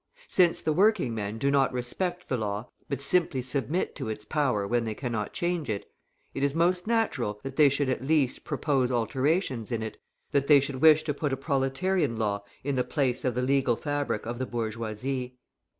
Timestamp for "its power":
4.09-4.65